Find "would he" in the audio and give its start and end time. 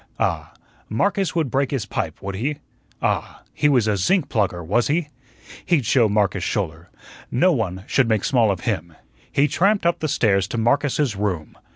2.23-2.55